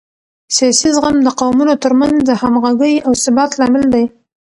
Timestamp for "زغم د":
0.95-1.27